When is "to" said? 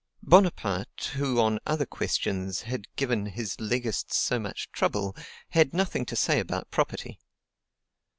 6.07-6.15